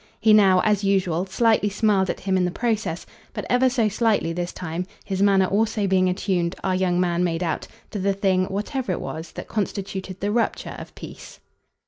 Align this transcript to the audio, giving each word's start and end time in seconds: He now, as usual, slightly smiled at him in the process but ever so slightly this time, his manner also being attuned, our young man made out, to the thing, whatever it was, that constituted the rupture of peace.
He 0.19 0.33
now, 0.33 0.61
as 0.61 0.83
usual, 0.83 1.27
slightly 1.27 1.69
smiled 1.69 2.09
at 2.09 2.21
him 2.21 2.35
in 2.35 2.43
the 2.43 2.49
process 2.49 3.05
but 3.35 3.45
ever 3.51 3.69
so 3.69 3.87
slightly 3.87 4.33
this 4.33 4.51
time, 4.51 4.87
his 5.05 5.21
manner 5.21 5.45
also 5.45 5.85
being 5.85 6.09
attuned, 6.09 6.55
our 6.63 6.73
young 6.73 6.99
man 6.99 7.23
made 7.23 7.43
out, 7.43 7.67
to 7.91 7.99
the 7.99 8.13
thing, 8.13 8.45
whatever 8.45 8.91
it 8.93 8.99
was, 8.99 9.31
that 9.33 9.47
constituted 9.47 10.19
the 10.19 10.31
rupture 10.31 10.73
of 10.79 10.95
peace. 10.95 11.39